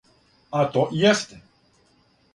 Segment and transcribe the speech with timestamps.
[0.61, 1.41] А то и јесте.